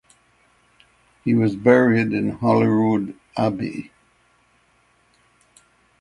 He 1.23 1.35
was 1.35 1.55
buried 1.55 2.11
in 2.11 2.29
Holyrood 2.31 3.13
Abbey. 3.37 3.91